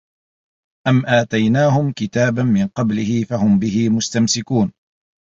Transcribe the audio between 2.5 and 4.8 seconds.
قَبلِهِ فَهُم بِهِ مُستَمسِكونَ